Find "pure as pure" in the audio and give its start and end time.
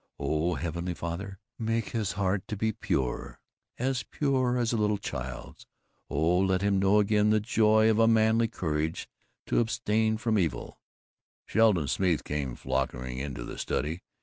2.71-4.57